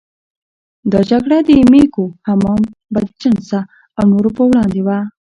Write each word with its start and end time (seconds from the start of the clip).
دا 0.91 0.99
جګړه 1.09 1.37
د 1.47 1.49
مېږو، 1.71 2.05
حمام 2.27 2.61
بدجنسه 2.93 3.59
او 3.97 4.03
نورو 4.11 4.29
پر 4.35 4.43
وړاندې 4.49 4.81
وه. 4.87 4.97